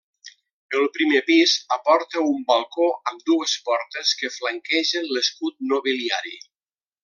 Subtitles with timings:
[0.77, 6.37] El primer pis aporta un balcó amb dues portes que flanquegen l'escut nobiliari.